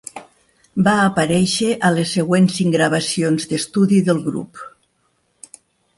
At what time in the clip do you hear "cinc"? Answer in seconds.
2.61-2.77